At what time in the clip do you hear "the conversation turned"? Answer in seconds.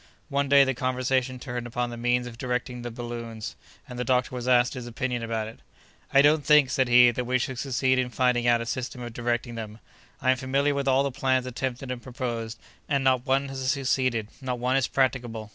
0.63-1.67